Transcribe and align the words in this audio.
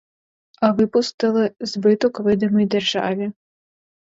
А 0.61 0.71
випустили: 0.71 1.51
збиток 1.59 2.19
видимий 2.19 2.65
державі. 2.65 3.31